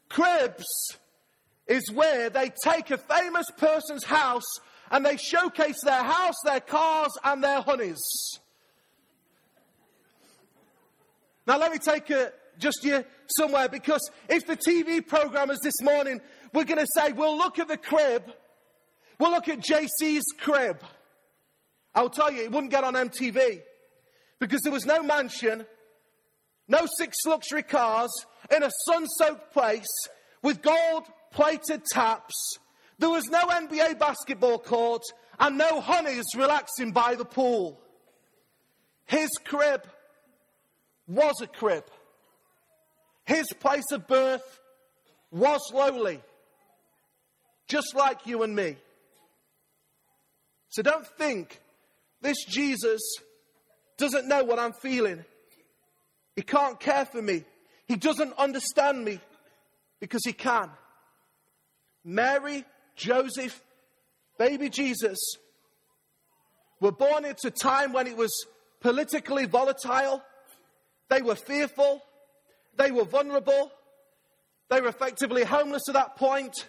Cribs 0.09 0.64
is 1.67 1.93
where 1.93 2.31
they 2.31 2.50
take 2.64 2.90
a 2.90 2.97
famous 2.97 3.47
person's 3.59 4.05
house 4.05 4.59
and 4.90 5.05
they 5.05 5.19
showcase 5.19 5.76
their 5.85 6.02
house, 6.02 6.35
their 6.45 6.61
cars, 6.61 7.12
and 7.23 7.45
their 7.45 7.61
honeys. 7.61 8.00
Now, 11.47 11.59
let 11.59 11.73
me 11.73 11.78
take 11.78 12.11
a, 12.11 12.33
just 12.58 12.84
you 12.84 13.04
somewhere 13.36 13.68
because 13.68 14.10
if 14.28 14.46
the 14.46 14.56
TV 14.56 15.06
programmers 15.06 15.58
this 15.62 15.80
morning 15.82 16.20
we're 16.52 16.64
going 16.64 16.78
to 16.78 16.86
say, 16.94 17.12
we'll 17.12 17.36
look 17.36 17.58
at 17.58 17.68
the 17.68 17.76
crib, 17.76 18.24
we'll 19.18 19.30
look 19.30 19.48
at 19.48 19.60
JC's 19.60 20.24
crib. 20.38 20.82
I'll 21.94 22.10
tell 22.10 22.32
you, 22.32 22.42
it 22.42 22.52
wouldn't 22.52 22.70
get 22.70 22.84
on 22.84 22.94
MTV 22.94 23.60
because 24.38 24.60
there 24.62 24.72
was 24.72 24.86
no 24.86 25.02
mansion, 25.02 25.66
no 26.68 26.86
six 26.96 27.16
luxury 27.26 27.62
cars 27.62 28.10
in 28.54 28.62
a 28.62 28.70
sun 28.86 29.06
soaked 29.18 29.52
place 29.52 29.86
with 30.42 30.62
gold 30.62 31.04
plated 31.32 31.84
taps. 31.92 32.58
There 32.98 33.10
was 33.10 33.24
no 33.30 33.46
NBA 33.46 33.98
basketball 33.98 34.58
court 34.58 35.02
and 35.38 35.56
no 35.58 35.80
honeys 35.80 36.26
relaxing 36.36 36.92
by 36.92 37.14
the 37.14 37.24
pool. 37.24 37.80
His 39.06 39.30
crib 39.44 39.86
was 41.06 41.40
a 41.40 41.46
crib. 41.46 41.84
His 43.28 43.52
place 43.61 43.85
of 43.92 44.08
birth 44.08 44.58
was 45.30 45.61
lowly, 45.75 46.23
just 47.68 47.94
like 47.94 48.26
you 48.26 48.42
and 48.42 48.56
me. 48.56 48.76
So 50.70 50.80
don't 50.80 51.06
think 51.06 51.61
this 52.23 52.42
Jesus 52.47 53.02
doesn't 53.99 54.28
know 54.28 54.44
what 54.44 54.58
I'm 54.58 54.73
feeling. 54.73 55.26
He 56.37 56.40
can't 56.42 56.80
care 56.80 57.04
for 57.04 57.20
me. 57.20 57.44
He 57.87 57.97
doesn't 57.97 58.32
understand 58.38 59.04
me 59.04 59.20
because 60.00 60.23
he 60.25 60.32
can. 60.32 60.70
Mary, 62.02 62.64
Joseph, 62.97 63.61
baby 64.38 64.70
Jesus 64.70 65.18
were 66.80 66.92
born 66.92 67.26
into 67.26 67.49
a 67.49 67.50
time 67.50 67.92
when 67.92 68.06
it 68.06 68.16
was 68.16 68.32
politically 68.80 69.44
volatile. 69.44 70.23
They 71.11 71.20
were 71.20 71.37
fearful. 71.37 72.02
They 72.78 72.90
were 72.90 73.04
vulnerable. 73.04 73.73
They 74.70 74.80
were 74.80 74.88
effectively 74.88 75.44
homeless 75.44 75.82
at 75.88 75.94
that 75.94 76.16
point. 76.16 76.68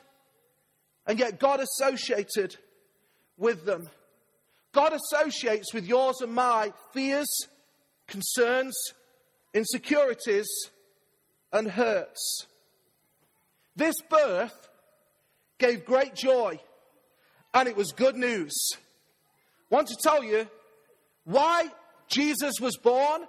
And 1.05 1.17
yet 1.19 1.39
God 1.39 1.59
associated 1.61 2.57
with 3.37 3.65
them. 3.65 3.87
God 4.73 4.93
associates 4.93 5.73
with 5.73 5.85
yours 5.85 6.21
and 6.21 6.33
my 6.33 6.73
fears, 6.93 7.47
concerns, 8.07 8.75
insecurities, 9.53 10.47
and 11.51 11.69
hurts. 11.69 12.47
This 13.75 13.95
birth 14.09 14.69
gave 15.57 15.85
great 15.85 16.15
joy 16.15 16.59
and 17.53 17.67
it 17.67 17.75
was 17.75 17.91
good 17.91 18.15
news. 18.15 18.53
I 19.71 19.75
want 19.75 19.87
to 19.87 19.97
tell 20.01 20.23
you 20.23 20.47
why 21.23 21.69
Jesus 22.07 22.55
was 22.59 22.77
born 22.77 23.21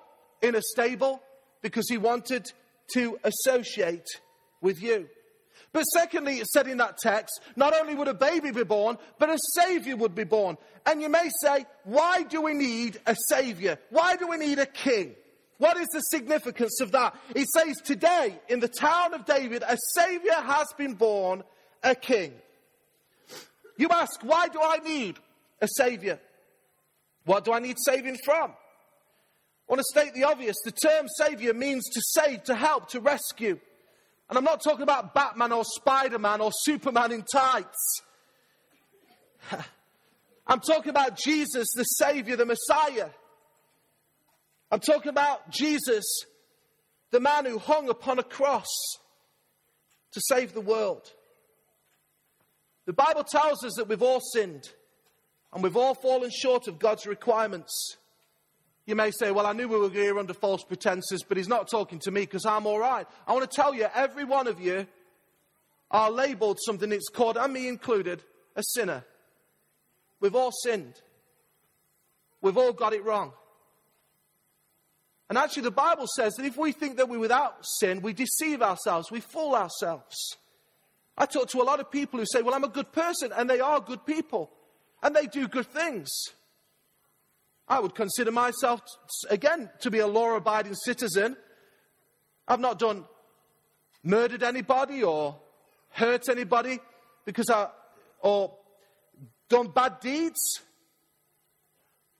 in 0.42 0.54
a 0.54 0.62
stable 0.62 1.22
because 1.62 1.88
he 1.88 1.98
wanted 1.98 2.46
to 2.94 3.18
associate 3.24 4.06
with 4.60 4.82
you. 4.82 5.08
But 5.72 5.82
secondly, 5.84 6.38
it 6.38 6.46
said 6.48 6.66
in 6.66 6.78
that 6.78 6.98
text, 6.98 7.40
not 7.54 7.74
only 7.78 7.94
would 7.94 8.08
a 8.08 8.14
baby 8.14 8.50
be 8.50 8.64
born, 8.64 8.98
but 9.18 9.30
a 9.30 9.38
savior 9.54 9.96
would 9.96 10.14
be 10.14 10.24
born. 10.24 10.56
And 10.84 11.00
you 11.00 11.08
may 11.08 11.30
say, 11.42 11.64
why 11.84 12.24
do 12.24 12.42
we 12.42 12.54
need 12.54 13.00
a 13.06 13.16
savior? 13.28 13.78
Why 13.90 14.16
do 14.16 14.26
we 14.26 14.36
need 14.36 14.58
a 14.58 14.66
king? 14.66 15.14
What 15.58 15.76
is 15.76 15.88
the 15.92 16.00
significance 16.00 16.80
of 16.80 16.92
that? 16.92 17.14
He 17.36 17.44
says, 17.54 17.76
today 17.84 18.40
in 18.48 18.60
the 18.60 18.68
town 18.68 19.14
of 19.14 19.26
David, 19.26 19.62
a 19.62 19.76
savior 19.94 20.32
has 20.32 20.66
been 20.76 20.94
born, 20.94 21.44
a 21.82 21.94
king. 21.94 22.32
You 23.76 23.88
ask, 23.90 24.20
why 24.22 24.48
do 24.48 24.58
I 24.60 24.78
need 24.78 25.18
a 25.60 25.68
savior? 25.76 26.18
What 27.26 27.44
do 27.44 27.52
I 27.52 27.60
need 27.60 27.76
saving 27.78 28.16
from? 28.24 28.52
I 29.70 29.74
want 29.74 29.86
to 29.86 30.00
state 30.00 30.14
the 30.14 30.24
obvious. 30.24 30.56
The 30.64 30.72
term 30.72 31.06
savior 31.16 31.54
means 31.54 31.88
to 31.90 32.00
save, 32.02 32.42
to 32.44 32.56
help, 32.56 32.88
to 32.88 32.98
rescue. 32.98 33.56
And 34.28 34.36
I'm 34.36 34.42
not 34.42 34.64
talking 34.64 34.82
about 34.82 35.14
Batman 35.14 35.52
or 35.52 35.62
Spider 35.64 36.18
Man 36.18 36.40
or 36.40 36.50
Superman 36.52 37.12
in 37.12 37.22
tights. 37.22 38.02
I'm 40.48 40.58
talking 40.58 40.90
about 40.90 41.16
Jesus, 41.16 41.68
the 41.76 41.84
Savior, 41.84 42.34
the 42.34 42.46
Messiah. 42.46 43.10
I'm 44.72 44.80
talking 44.80 45.10
about 45.10 45.52
Jesus, 45.52 46.24
the 47.12 47.20
man 47.20 47.44
who 47.44 47.58
hung 47.58 47.88
upon 47.88 48.18
a 48.18 48.24
cross 48.24 48.66
to 50.10 50.20
save 50.20 50.52
the 50.52 50.60
world. 50.60 51.12
The 52.86 52.92
Bible 52.92 53.22
tells 53.22 53.64
us 53.64 53.74
that 53.76 53.86
we've 53.86 54.02
all 54.02 54.20
sinned 54.20 54.68
and 55.52 55.62
we've 55.62 55.76
all 55.76 55.94
fallen 55.94 56.30
short 56.30 56.66
of 56.66 56.80
God's 56.80 57.06
requirements. 57.06 57.98
You 58.86 58.96
may 58.96 59.10
say, 59.10 59.30
Well, 59.30 59.46
I 59.46 59.52
knew 59.52 59.68
we 59.68 59.78
were 59.78 59.90
here 59.90 60.18
under 60.18 60.34
false 60.34 60.64
pretenses, 60.64 61.22
but 61.22 61.36
he's 61.36 61.48
not 61.48 61.68
talking 61.68 61.98
to 62.00 62.10
me 62.10 62.22
because 62.22 62.46
I'm 62.46 62.66
all 62.66 62.78
right. 62.78 63.06
I 63.26 63.32
want 63.32 63.48
to 63.48 63.54
tell 63.54 63.74
you, 63.74 63.86
every 63.94 64.24
one 64.24 64.46
of 64.46 64.60
you 64.60 64.86
are 65.90 66.10
labeled 66.10 66.58
something 66.64 66.90
that's 66.90 67.08
called, 67.08 67.36
and 67.36 67.52
me 67.52 67.68
included, 67.68 68.22
a 68.56 68.62
sinner. 68.62 69.04
We've 70.20 70.34
all 70.34 70.52
sinned. 70.52 70.94
We've 72.42 72.56
all 72.56 72.72
got 72.72 72.92
it 72.92 73.04
wrong. 73.04 73.32
And 75.28 75.38
actually, 75.38 75.62
the 75.62 75.70
Bible 75.70 76.06
says 76.16 76.34
that 76.34 76.46
if 76.46 76.56
we 76.56 76.72
think 76.72 76.96
that 76.96 77.08
we're 77.08 77.20
without 77.20 77.64
sin, 77.78 78.02
we 78.02 78.12
deceive 78.12 78.62
ourselves, 78.62 79.10
we 79.10 79.20
fool 79.20 79.54
ourselves. 79.54 80.16
I 81.16 81.26
talk 81.26 81.48
to 81.50 81.60
a 81.60 81.64
lot 81.64 81.80
of 81.80 81.90
people 81.90 82.18
who 82.18 82.26
say, 82.26 82.42
Well, 82.42 82.54
I'm 82.54 82.64
a 82.64 82.68
good 82.68 82.92
person, 82.92 83.30
and 83.36 83.48
they 83.48 83.60
are 83.60 83.80
good 83.80 84.04
people, 84.04 84.50
and 85.02 85.14
they 85.14 85.26
do 85.26 85.46
good 85.46 85.66
things. 85.66 86.08
I 87.70 87.78
would 87.78 87.94
consider 87.94 88.32
myself, 88.32 88.80
again, 89.30 89.70
to 89.82 89.92
be 89.92 90.00
a 90.00 90.06
law 90.06 90.34
abiding 90.34 90.74
citizen. 90.74 91.36
I've 92.48 92.58
not 92.58 92.80
done, 92.80 93.04
murdered 94.02 94.42
anybody 94.42 95.04
or 95.04 95.36
hurt 95.90 96.28
anybody 96.28 96.80
because 97.24 97.48
I, 97.48 97.68
or 98.22 98.52
done 99.48 99.68
bad 99.68 100.00
deeds. 100.00 100.60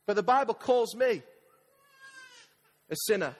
But 0.07 0.15
the 0.15 0.23
Bible 0.23 0.55
calls 0.55 0.95
me 0.95 1.21
a 2.89 2.97
sinner. 3.07 3.35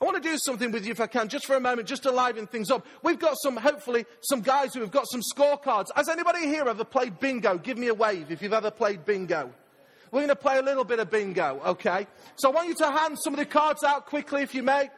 I 0.00 0.04
want 0.04 0.22
to 0.22 0.28
do 0.28 0.38
something 0.38 0.70
with 0.70 0.86
you 0.86 0.92
if 0.92 1.00
I 1.00 1.08
can, 1.08 1.28
just 1.28 1.46
for 1.46 1.56
a 1.56 1.60
moment, 1.60 1.88
just 1.88 2.04
to 2.04 2.12
liven 2.12 2.46
things 2.46 2.70
up. 2.70 2.86
We've 3.02 3.18
got 3.18 3.36
some, 3.42 3.56
hopefully, 3.56 4.06
some 4.20 4.42
guys 4.42 4.74
who 4.74 4.80
have 4.80 4.92
got 4.92 5.08
some 5.08 5.22
scorecards. 5.22 5.86
Has 5.96 6.08
anybody 6.08 6.46
here 6.46 6.68
ever 6.68 6.84
played 6.84 7.18
bingo? 7.18 7.58
Give 7.58 7.78
me 7.78 7.88
a 7.88 7.94
wave 7.94 8.30
if 8.30 8.42
you've 8.42 8.52
ever 8.52 8.70
played 8.70 9.04
bingo. 9.04 9.52
We're 10.14 10.20
going 10.20 10.28
to 10.28 10.36
play 10.36 10.58
a 10.58 10.62
little 10.62 10.84
bit 10.84 11.00
of 11.00 11.10
bingo, 11.10 11.60
okay? 11.66 12.06
So 12.36 12.48
I 12.48 12.52
want 12.52 12.68
you 12.68 12.76
to 12.76 12.88
hand 12.88 13.18
some 13.18 13.32
of 13.32 13.40
the 13.40 13.44
cards 13.44 13.82
out 13.82 14.06
quickly, 14.06 14.42
if 14.42 14.54
you 14.54 14.62
may. 14.62 14.88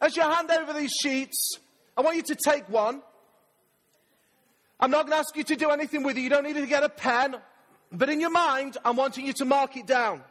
As 0.00 0.16
you 0.16 0.22
hand 0.22 0.50
over 0.50 0.72
these 0.72 0.92
sheets, 0.92 1.58
I 1.94 2.00
want 2.00 2.16
you 2.16 2.22
to 2.22 2.36
take 2.42 2.70
one. 2.70 3.02
I'm 4.80 4.90
not 4.90 5.04
going 5.04 5.12
to 5.12 5.18
ask 5.18 5.36
you 5.36 5.44
to 5.44 5.56
do 5.56 5.68
anything 5.68 6.02
with 6.02 6.16
it. 6.16 6.22
You 6.22 6.30
don't 6.30 6.44
need 6.44 6.56
to 6.56 6.64
get 6.64 6.84
a 6.84 6.88
pen. 6.88 7.36
But 7.92 8.08
in 8.08 8.18
your 8.18 8.30
mind, 8.30 8.78
I'm 8.86 8.96
wanting 8.96 9.26
you 9.26 9.34
to 9.34 9.44
mark 9.44 9.76
it 9.76 9.86
down. 9.86 10.22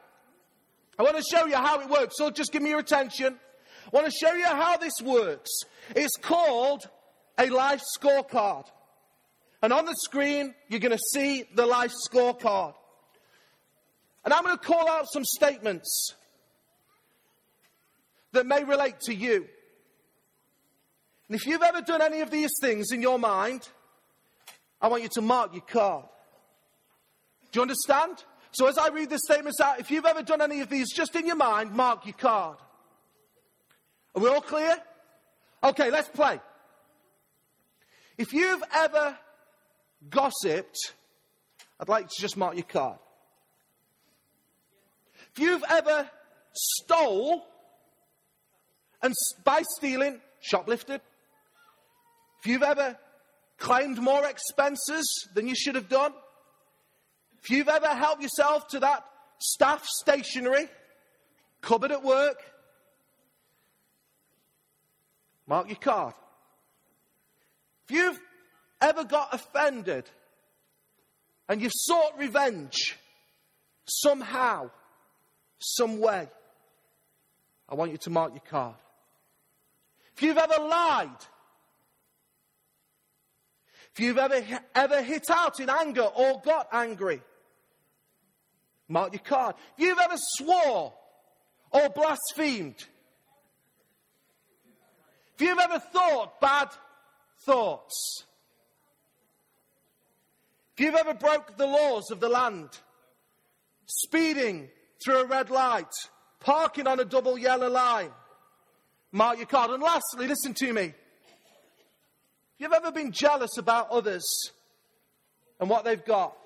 I 0.98 1.04
want 1.04 1.18
to 1.18 1.24
show 1.24 1.46
you 1.46 1.56
how 1.56 1.82
it 1.82 1.90
works. 1.92 2.16
So 2.18 2.32
just 2.32 2.52
give 2.52 2.64
me 2.64 2.72
your 2.72 2.80
attention. 2.80 3.38
I 3.86 3.90
want 3.96 4.08
to 4.08 4.12
show 4.12 4.34
you 4.34 4.48
how 4.48 4.78
this 4.78 4.94
works. 5.04 5.52
It's 5.96 6.18
called 6.18 6.90
a 7.38 7.52
life 7.52 7.84
scorecard. 7.96 8.66
And 9.62 9.74
on 9.74 9.86
the 9.86 9.96
screen, 9.96 10.54
you're 10.68 10.80
going 10.80 10.92
to 10.92 11.04
see 11.14 11.46
the 11.56 11.66
life 11.66 11.92
scorecard. 12.10 12.74
And 14.24 14.34
I'm 14.34 14.44
going 14.44 14.58
to 14.58 14.64
call 14.64 14.88
out 14.90 15.06
some 15.12 15.24
statements 15.24 16.14
that 18.34 18.46
may 18.46 18.64
relate 18.64 19.00
to 19.02 19.16
you. 19.16 19.48
And 21.28 21.36
if 21.36 21.46
you've 21.46 21.64
ever 21.64 21.82
done 21.82 22.02
any 22.02 22.22
of 22.22 22.30
these 22.30 22.52
things 22.62 22.92
in 22.92 23.02
your 23.02 23.18
mind, 23.18 23.68
I 24.82 24.88
want 24.88 25.04
you 25.04 25.10
to 25.10 25.22
mark 25.22 25.54
your 25.54 25.64
card. 25.64 26.06
Do 27.52 27.58
you 27.58 27.62
understand? 27.62 28.24
So 28.52 28.68
as 28.68 28.78
I 28.78 28.90
read 28.90 29.10
the 29.10 29.20
statements 29.20 29.60
out, 29.60 29.80
if 29.80 29.92
you've 29.92 30.06
ever 30.06 30.24
done 30.24 30.42
any 30.42 30.62
of 30.62 30.70
these 30.70 30.94
just 30.94 31.16
in 31.16 31.26
your 31.26 31.36
mind, 31.36 31.72
mark 31.72 32.06
your 32.06 32.14
card. 32.14 32.58
Are 34.16 34.22
we 34.22 34.30
all 34.30 34.42
clear? 34.42 34.78
Okay, 35.64 35.90
let's 35.90 36.10
play. 36.10 36.40
If 38.18 38.34
you've 38.34 38.64
ever 38.74 39.18
gossiped, 40.10 40.94
I'd 41.80 41.90
like 41.90 42.08
to 42.10 42.22
just 42.22 42.38
mark 42.38 42.56
your 42.56 42.64
card. 42.64 43.00
If 45.34 45.40
you've 45.40 45.64
ever 45.70 46.10
stole, 46.54 47.46
and 49.02 49.14
by 49.44 49.64
stealing, 49.78 50.20
shoplifted, 50.42 51.02
if 52.40 52.48
you've 52.48 52.64
ever 52.64 52.98
claimed 53.58 54.00
more 54.00 54.26
expenses 54.26 55.28
than 55.34 55.48
you 55.48 55.56
should 55.56 55.76
have 55.76 55.90
done, 55.90 56.14
if 57.44 57.50
you've 57.50 57.68
ever 57.68 57.88
helped 57.88 58.22
yourself 58.22 58.68
to 58.70 58.80
that 58.80 59.06
staff 59.40 59.86
stationery, 59.86 60.68
cupboard 61.62 61.92
at 61.92 62.04
work, 62.04 62.42
mark 65.46 65.68
your 65.68 65.78
card. 65.78 66.14
If 67.88 67.96
you've 67.96 68.20
ever 68.82 69.04
got 69.04 69.34
offended 69.34 70.10
and 71.50 71.62
you've 71.62 71.74
sought 71.74 72.18
revenge 72.18 72.98
somehow, 73.86 74.70
some 75.60 76.00
way, 76.00 76.28
I 77.70 77.76
want 77.76 77.92
you 77.92 77.98
to 77.98 78.10
mark 78.10 78.34
your 78.34 78.44
card. 78.50 78.76
If 80.16 80.24
you've 80.24 80.38
ever 80.38 80.62
lied, 80.62 81.10
if 83.94 84.00
you've 84.00 84.18
ever, 84.18 84.42
ever 84.76 85.02
hit 85.02 85.30
out 85.30 85.60
in 85.60 85.70
anger 85.70 86.04
or 86.04 86.42
got 86.42 86.68
angry, 86.72 87.22
mark 88.88 89.14
your 89.14 89.22
card. 89.24 89.56
If 89.78 89.86
you've 89.86 90.00
ever 90.00 90.16
swore 90.18 90.94
or 91.72 91.90
blasphemed, 91.90 92.86
if 95.36 95.42
you've 95.42 95.60
ever 95.60 95.80
thought 95.80 96.40
bad 96.42 96.70
thoughts, 97.46 98.24
if 100.78 100.86
you've 100.86 100.94
ever 100.94 101.16
broke 101.16 101.58
the 101.58 101.66
laws 101.66 102.12
of 102.12 102.20
the 102.20 102.30
land, 102.30 102.70
speeding 103.88 104.70
through 105.04 105.22
a 105.22 105.26
red 105.26 105.50
light, 105.50 105.92
parking 106.40 106.86
on 106.86 107.00
a 107.00 107.06
double 107.06 107.36
yellow 107.36 107.68
line, 107.68 108.12
mark 109.12 109.38
your 109.38 109.48
card. 109.48 109.72
And 109.72 109.82
lastly, 109.82 110.28
listen 110.28 110.54
to 110.54 110.72
me. 110.72 110.84
If 110.84 110.94
you've 112.60 112.74
ever 112.74 112.92
been 112.92 113.12
jealous 113.12 113.58
about 113.58 113.90
others 113.90 114.24
and 115.60 115.68
what 115.68 115.84
they've 115.84 116.06
got, 116.06 116.38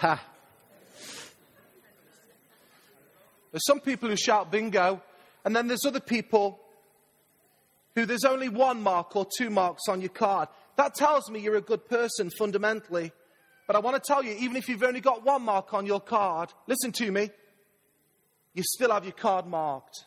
Ha. 0.00 0.18
There's 3.52 3.66
some 3.66 3.80
people 3.80 4.08
who 4.08 4.16
shout 4.16 4.50
bingo, 4.50 5.02
and 5.44 5.54
then 5.54 5.68
there's 5.68 5.84
other 5.84 6.00
people 6.00 6.58
who 7.94 8.06
there's 8.06 8.24
only 8.24 8.48
one 8.48 8.82
mark 8.82 9.14
or 9.14 9.26
two 9.36 9.50
marks 9.50 9.88
on 9.88 10.00
your 10.00 10.08
card. 10.08 10.48
That 10.76 10.94
tells 10.94 11.30
me 11.30 11.40
you're 11.40 11.56
a 11.56 11.60
good 11.60 11.86
person 11.86 12.30
fundamentally. 12.38 13.12
But 13.66 13.76
I 13.76 13.80
want 13.80 14.02
to 14.02 14.06
tell 14.06 14.24
you, 14.24 14.34
even 14.38 14.56
if 14.56 14.70
you've 14.70 14.82
only 14.82 15.02
got 15.02 15.22
one 15.22 15.42
mark 15.42 15.74
on 15.74 15.84
your 15.84 16.00
card, 16.00 16.50
listen 16.66 16.92
to 16.92 17.12
me, 17.12 17.30
you 18.54 18.62
still 18.62 18.92
have 18.92 19.04
your 19.04 19.12
card 19.12 19.46
marked. 19.46 20.06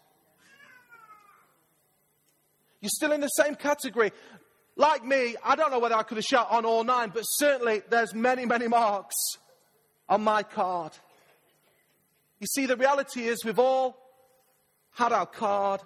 You're 2.82 2.90
still 2.90 3.12
in 3.12 3.22
the 3.22 3.28
same 3.28 3.56
category. 3.56 4.12
Like 4.76 5.06
me, 5.06 5.36
I 5.44 5.56
don't 5.56 5.70
know 5.70 5.80
whether 5.80 5.96
I 5.96 6.02
could 6.02 6.18
have 6.18 6.26
shot 6.26 6.50
on 6.50 6.66
all 6.66 6.84
nine, 6.84 7.12
but 7.14 7.22
certainly 7.22 7.84
there's 7.90 8.16
many, 8.16 8.48
many 8.48 8.68
marks 8.68 9.16
on 10.10 10.24
my 10.24 10.44
card. 10.44 10.92
You 12.40 12.48
see, 12.48 12.66
the 12.66 12.78
reality 12.78 13.24
is 13.24 13.44
we've 13.46 13.60
all 13.60 13.98
had 14.92 15.12
our 15.12 15.26
card 15.26 15.82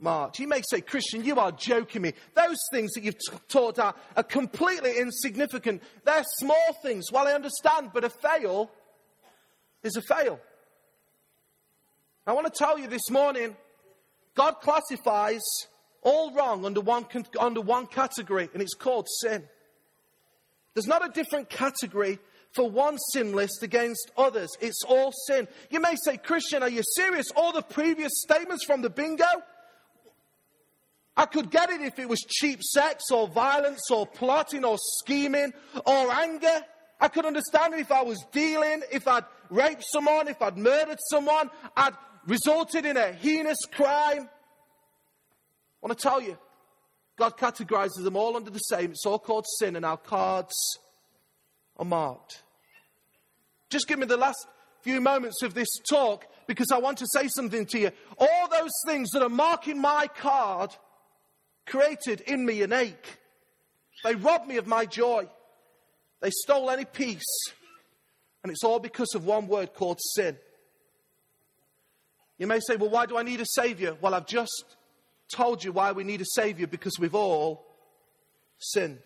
marked. 0.00 0.38
You 0.38 0.48
may 0.48 0.62
say, 0.68 0.80
Christian, 0.80 1.24
you 1.24 1.36
are 1.36 1.52
joking 1.52 2.02
me. 2.02 2.12
Those 2.34 2.58
things 2.72 2.92
that 2.92 3.04
you've 3.04 3.18
t- 3.18 3.36
taught 3.48 3.78
are, 3.78 3.94
are 4.16 4.22
completely 4.22 4.98
insignificant. 4.98 5.82
They're 6.04 6.24
small 6.38 6.76
things. 6.82 7.12
Well, 7.12 7.26
I 7.26 7.32
understand, 7.32 7.90
but 7.92 8.04
a 8.04 8.10
fail 8.10 8.70
is 9.82 9.96
a 9.96 10.02
fail. 10.02 10.40
I 12.26 12.32
want 12.32 12.46
to 12.46 12.52
tell 12.56 12.78
you 12.78 12.86
this 12.86 13.10
morning, 13.10 13.54
God 14.34 14.60
classifies 14.62 15.42
all 16.02 16.32
wrong 16.32 16.64
under 16.64 16.80
one, 16.80 17.06
under 17.38 17.60
one 17.60 17.86
category, 17.86 18.48
and 18.52 18.62
it's 18.62 18.74
called 18.74 19.06
sin. 19.20 19.44
There's 20.74 20.86
not 20.86 21.06
a 21.06 21.12
different 21.12 21.50
category 21.50 22.18
for 22.54 22.70
one 22.70 22.98
sin 23.12 23.32
list 23.32 23.62
against 23.62 24.10
others. 24.16 24.50
It's 24.60 24.82
all 24.86 25.12
sin. 25.26 25.48
You 25.70 25.80
may 25.80 25.94
say, 26.04 26.16
Christian, 26.16 26.62
are 26.62 26.68
you 26.68 26.82
serious? 26.96 27.26
All 27.36 27.52
the 27.52 27.62
previous 27.62 28.12
statements 28.22 28.64
from 28.64 28.82
the 28.82 28.90
bingo? 28.90 29.24
I 31.16 31.26
could 31.26 31.50
get 31.50 31.70
it 31.70 31.80
if 31.80 31.98
it 31.98 32.08
was 32.08 32.20
cheap 32.20 32.62
sex 32.62 33.04
or 33.10 33.28
violence 33.28 33.90
or 33.90 34.06
plotting 34.06 34.64
or 34.64 34.76
scheming 34.78 35.52
or 35.86 36.12
anger. 36.12 36.60
I 37.00 37.08
could 37.08 37.24
understand 37.24 37.74
it 37.74 37.80
if 37.80 37.92
I 37.92 38.02
was 38.02 38.24
dealing, 38.32 38.82
if 38.90 39.06
I'd 39.06 39.24
raped 39.50 39.84
someone, 39.92 40.28
if 40.28 40.40
I'd 40.40 40.56
murdered 40.56 40.98
someone, 41.10 41.50
I'd 41.76 41.94
resulted 42.26 42.84
in 42.84 42.96
a 42.96 43.12
heinous 43.12 43.58
crime. 43.70 44.28
I 45.82 45.86
want 45.86 45.98
to 45.98 46.02
tell 46.02 46.20
you, 46.20 46.38
God 47.16 47.36
categorizes 47.36 48.02
them 48.02 48.16
all 48.16 48.36
under 48.36 48.50
the 48.50 48.58
same. 48.58 48.90
It's 48.90 49.06
all 49.06 49.18
called 49.18 49.46
sin, 49.58 49.76
and 49.76 49.84
our 49.84 49.96
cards 49.96 50.54
are 51.76 51.84
marked. 51.84 52.43
Just 53.74 53.88
give 53.88 53.98
me 53.98 54.06
the 54.06 54.16
last 54.16 54.46
few 54.82 55.00
moments 55.00 55.42
of 55.42 55.52
this 55.52 55.80
talk 55.90 56.26
because 56.46 56.70
I 56.70 56.78
want 56.78 56.96
to 56.98 57.08
say 57.08 57.26
something 57.26 57.66
to 57.66 57.78
you. 57.80 57.90
All 58.18 58.48
those 58.48 58.70
things 58.86 59.10
that 59.10 59.22
are 59.24 59.28
marking 59.28 59.80
my 59.80 60.06
card 60.16 60.70
created 61.66 62.20
in 62.20 62.46
me 62.46 62.62
an 62.62 62.72
ache. 62.72 63.18
They 64.04 64.14
robbed 64.14 64.46
me 64.46 64.58
of 64.58 64.68
my 64.68 64.86
joy. 64.86 65.28
They 66.20 66.30
stole 66.30 66.70
any 66.70 66.84
peace. 66.84 67.24
And 68.44 68.52
it's 68.52 68.62
all 68.62 68.78
because 68.78 69.12
of 69.16 69.26
one 69.26 69.48
word 69.48 69.74
called 69.74 69.98
sin. 70.14 70.36
You 72.38 72.46
may 72.46 72.60
say, 72.60 72.76
well, 72.76 72.90
why 72.90 73.06
do 73.06 73.16
I 73.16 73.24
need 73.24 73.40
a 73.40 73.46
Savior? 73.46 73.96
Well, 74.00 74.14
I've 74.14 74.28
just 74.28 74.76
told 75.32 75.64
you 75.64 75.72
why 75.72 75.90
we 75.90 76.04
need 76.04 76.20
a 76.20 76.26
Savior 76.26 76.68
because 76.68 76.96
we've 77.00 77.16
all 77.16 77.66
sinned. 78.56 79.00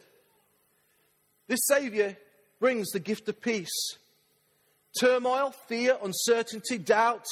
This 1.46 1.60
Savior 1.68 2.18
brings 2.60 2.90
the 2.90 3.00
gift 3.00 3.30
of 3.30 3.40
peace. 3.40 3.96
Turmoil, 4.98 5.54
fear, 5.68 5.96
uncertainty, 6.02 6.78
doubt. 6.78 7.26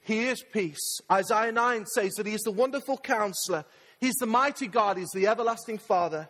He 0.00 0.26
is 0.26 0.42
peace. 0.52 1.00
Isaiah 1.10 1.52
9 1.52 1.86
says 1.86 2.12
that 2.14 2.26
He 2.26 2.34
is 2.34 2.42
the 2.42 2.50
wonderful 2.50 2.98
counselor. 2.98 3.64
He's 4.00 4.14
the 4.14 4.26
mighty 4.26 4.66
God. 4.66 4.96
He's 4.96 5.10
the 5.14 5.28
everlasting 5.28 5.78
Father. 5.78 6.28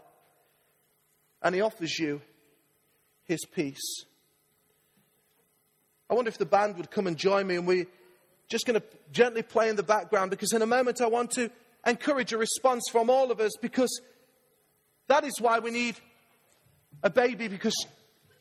And 1.43 1.55
He 1.55 1.61
offers 1.61 1.99
you 1.99 2.21
His 3.25 3.45
peace. 3.47 4.05
I 6.11 6.15
wonder 6.15 6.29
if 6.29 6.37
the 6.37 6.45
band 6.45 6.77
would 6.77 6.91
come 6.91 7.07
and 7.07 7.17
join 7.17 7.47
me 7.47 7.57
and 7.57 7.67
we're 7.67 7.87
just 8.49 8.67
going 8.67 8.79
to 8.79 8.87
gently 9.13 9.41
play 9.41 9.71
in 9.71 9.77
the 9.77 9.83
background 9.83 10.31
because 10.31 10.53
in 10.53 10.61
a 10.61 10.67
moment 10.67 11.01
I 11.01 11.07
want 11.07 11.31
to 11.33 11.51
encourage 11.87 12.35
a 12.35 12.39
response 12.39 12.85
from 12.93 13.09
all 13.09 13.31
of 13.31 13.41
us 13.41 13.53
because 13.63 14.03
that 15.09 15.25
is 15.25 15.41
why 15.41 15.59
we 15.61 15.71
need 15.71 15.97
a 17.03 17.09
baby 17.09 17.49
because 17.49 17.75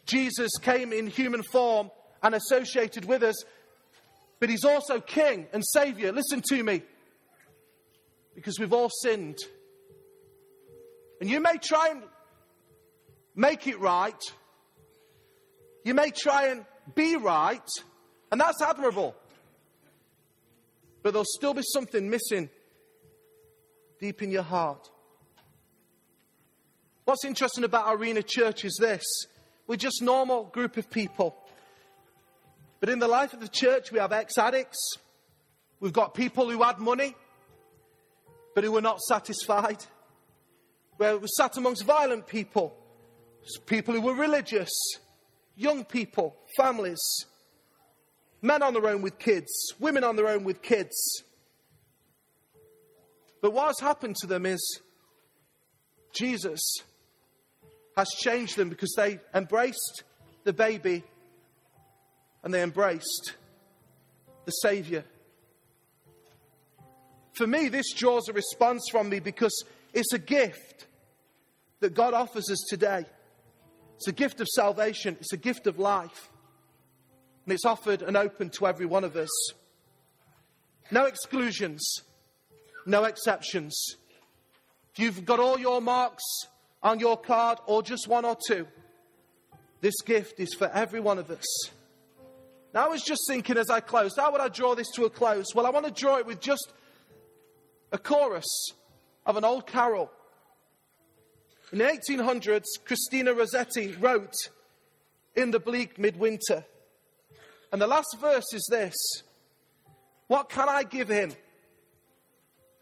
Jesus 0.06 0.52
came 0.62 0.91
in 0.91 1.08
human 1.08 1.43
form 1.43 1.89
and 2.23 2.36
associated 2.36 3.05
with 3.05 3.23
us, 3.23 3.43
but 4.39 4.49
he's 4.49 4.65
also 4.65 4.99
King 4.99 5.47
and 5.53 5.63
Savior. 5.65 6.12
Listen 6.12 6.41
to 6.49 6.63
me. 6.63 6.81
Because 8.36 8.60
we've 8.60 8.73
all 8.73 8.89
sinned. 9.01 9.38
And 11.19 11.29
you 11.29 11.39
may 11.39 11.57
try 11.57 11.89
and 11.89 12.01
make 13.36 13.67
it 13.67 13.79
right. 13.79 14.21
You 15.84 15.93
may 15.93 16.12
try 16.12 16.47
and 16.47 16.65
be 16.95 17.15
right. 17.15 17.69
And 18.31 18.39
that's 18.39 18.62
admirable. 18.62 19.15
But 21.03 21.13
there'll 21.13 21.25
still 21.25 21.53
be 21.53 21.63
something 21.63 22.10
missing 22.10 22.49
deep 23.99 24.21
in 24.21 24.31
your 24.31 24.43
heart. 24.43 24.89
What's 27.05 27.25
interesting 27.25 27.63
about 27.63 27.93
Arena 27.95 28.23
Church 28.23 28.63
is 28.63 28.77
this 28.79 29.03
we're 29.67 29.75
just 29.75 30.01
normal 30.01 30.45
group 30.45 30.77
of 30.77 30.89
people. 30.89 31.38
But 32.82 32.89
in 32.89 33.00
the 33.00 33.08
life 33.08 33.32
of 33.32 33.39
the 33.39 33.48
church, 33.48 33.91
we 33.91 34.00
have 34.00 34.12
ex 34.12 34.38
addicts. 34.38 34.98
We've 35.80 35.94
got 35.94 36.15
people 36.15 36.50
who 36.50 36.62
had 36.63 36.80
money, 36.80 37.15
but 38.54 38.63
who 38.63 38.72
were 38.72 38.82
not 38.82 39.00
satisfied. 39.02 39.78
Where 40.98 41.17
we 41.17 41.28
sat 41.38 41.56
amongst 41.58 41.84
violent 41.86 42.28
people, 42.28 42.76
people 43.67 43.94
who 43.94 44.02
were 44.02 44.15
religious, 44.15 44.72
young 45.56 45.86
people, 45.86 46.36
families, 46.58 47.00
men 48.41 48.63
on 48.63 48.74
their 48.74 48.88
own 48.88 49.04
with 49.04 49.20
kids, 49.20 49.74
women 49.80 50.04
on 50.04 50.15
their 50.15 50.28
own 50.28 50.44
with 50.44 50.63
kids. 50.63 51.24
But 53.41 53.54
what 53.54 53.67
has 53.67 53.80
happened 53.80 54.15
to 54.17 54.28
them 54.28 54.46
is 54.48 54.82
Jesus 56.13 56.62
has 57.96 58.10
changed 58.10 58.58
them 58.58 58.70
because 58.70 58.94
they 58.98 59.20
embraced 59.36 60.04
the 60.44 60.54
baby 60.54 61.04
and 62.43 62.54
they 62.54 62.63
embraced 62.63 63.36
the 64.45 64.51
Savior. 64.51 65.04
For 67.34 67.47
me, 67.47 67.69
this 67.69 67.93
draws 67.93 68.27
a 68.27 68.34
response 68.34 68.88
from 68.91 69.10
me 69.10 69.19
because 69.19 69.63
it's 69.93 70.13
a 70.13 70.19
gift 70.19 70.88
that 71.80 71.93
God 71.93 72.13
offers 72.13 72.49
us 72.49 72.63
today. 72.69 73.06
It's 73.95 74.08
a 74.08 74.12
gift 74.12 74.41
of 74.41 74.47
salvation, 74.47 75.17
it's 75.19 75.34
a 75.34 75.38
gift 75.38 75.67
of 75.67 75.80
life. 75.80 76.30
And 77.45 77.54
it's 77.54 77.65
offered 77.65 78.01
and 78.01 78.15
open 78.15 78.49
to 78.51 78.67
every 78.67 78.86
one 78.86 79.04
of 79.04 79.15
us. 79.15 79.30
No 80.91 81.06
exclusions, 81.06 82.01
no 82.86 83.06
exceptions. 83.06 83.95
If 84.93 84.99
you've 84.99 85.25
got 85.25 85.39
all 85.39 85.60
your 85.60 85.82
marks 85.82 86.23
on 86.84 86.99
your 86.99 87.17
card 87.17 87.60
or 87.65 87.82
just 87.82 88.08
one 88.08 88.25
or 88.25 88.38
two, 88.47 88.67
this 89.80 89.99
gift 90.01 90.39
is 90.39 90.54
for 90.54 90.69
every 90.69 90.99
one 90.99 91.17
of 91.17 91.32
us. 91.32 91.45
Now, 92.73 92.86
I 92.86 92.88
was 92.88 93.03
just 93.03 93.21
thinking 93.27 93.57
as 93.57 93.69
I 93.69 93.81
closed, 93.81 94.15
how 94.17 94.31
would 94.31 94.41
I 94.41 94.47
draw 94.47 94.75
this 94.75 94.89
to 94.95 95.05
a 95.05 95.10
close? 95.10 95.53
Well, 95.53 95.65
I 95.65 95.69
want 95.71 95.86
to 95.86 95.91
draw 95.91 96.17
it 96.17 96.25
with 96.25 96.39
just 96.39 96.71
a 97.91 97.97
chorus 97.97 98.71
of 99.25 99.36
an 99.36 99.43
old 99.43 99.67
carol. 99.67 100.10
In 101.71 101.79
the 101.79 101.86
1800s, 101.86 102.63
Christina 102.86 103.34
Rossetti 103.34 103.93
wrote 103.99 104.34
In 105.36 105.51
the 105.51 105.60
Bleak 105.60 105.99
Midwinter. 105.99 106.65
And 107.71 107.81
the 107.81 107.88
last 107.88 108.15
verse 108.19 108.53
is 108.53 108.67
this 108.69 108.95
What 110.27 110.49
can 110.49 110.69
I 110.69 110.84
give 110.84 111.10
him? 111.10 111.34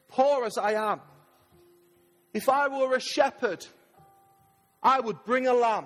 Poor 0.08 0.46
as 0.46 0.58
I 0.58 0.74
am. 0.74 1.02
If 2.34 2.50
I 2.50 2.68
were 2.68 2.96
a 2.96 3.00
shepherd, 3.00 3.66
I 4.82 5.00
would 5.00 5.24
bring 5.26 5.48
a 5.48 5.54
lamb. 5.54 5.86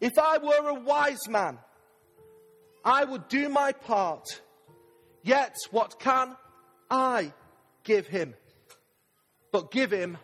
If 0.00 0.18
I 0.18 0.38
were 0.38 0.68
a 0.68 0.74
wise 0.74 1.28
man, 1.28 1.58
I 2.84 3.04
would 3.04 3.28
do 3.28 3.48
my 3.48 3.72
part. 3.72 4.24
Yet, 5.22 5.56
what 5.70 5.98
can 5.98 6.36
I 6.90 7.32
give 7.84 8.06
him? 8.06 8.34
But 9.52 9.70
give 9.70 9.90
him 9.90 10.18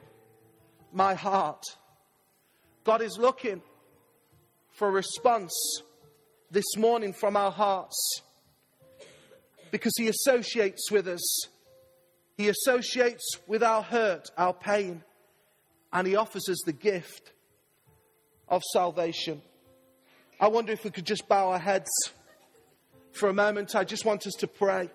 my 0.92 1.14
heart. 1.14 1.64
God 2.84 3.02
is 3.02 3.18
looking 3.18 3.62
for 4.70 4.88
a 4.88 4.90
response 4.90 5.52
this 6.50 6.76
morning 6.76 7.12
from 7.12 7.36
our 7.36 7.50
hearts 7.50 8.22
because 9.70 9.92
He 9.96 10.08
associates 10.08 10.90
with 10.90 11.08
us. 11.08 11.46
He 12.36 12.48
associates 12.48 13.38
with 13.46 13.62
our 13.62 13.82
hurt, 13.82 14.30
our 14.36 14.52
pain, 14.52 15.02
and 15.92 16.06
He 16.06 16.14
offers 16.14 16.48
us 16.48 16.62
the 16.64 16.72
gift 16.72 17.32
of 18.48 18.62
salvation. 18.72 19.42
I 20.38 20.48
wonder 20.48 20.72
if 20.72 20.84
we 20.84 20.90
could 20.90 21.06
just 21.06 21.28
bow 21.28 21.50
our 21.50 21.58
heads 21.58 21.90
for 23.14 23.28
a 23.28 23.34
moment. 23.34 23.74
I 23.74 23.84
just 23.84 24.04
want 24.04 24.26
us 24.26 24.34
to 24.34 24.46
pray. 24.46 24.90